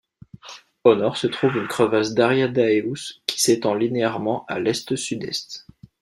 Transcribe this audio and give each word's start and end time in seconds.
Au 0.83 0.95
nord 0.95 1.15
se 1.15 1.27
trouve 1.27 1.57
une 1.57 1.67
crevasse 1.67 2.15
d'Ariadaeus 2.15 3.21
qui 3.27 3.39
s'étend 3.39 3.75
linéairement 3.75 4.45
à 4.47 4.59
l'est-sud-est. 4.59 5.67